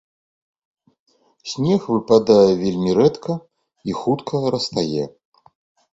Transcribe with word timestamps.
Снег 1.51 1.83
выпадае 1.95 2.51
вельмі 2.63 2.97
рэдка 3.03 3.33
і 3.91 3.99
хутка 4.03 4.45
растае. 4.57 5.05